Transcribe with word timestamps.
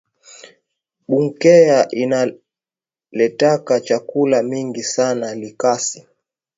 Bunkeya 1.07 1.87
inaletaka 1.91 3.79
chakula 3.79 4.43
mingi 4.43 4.83
sana 4.83 5.35
likasi 5.35 6.07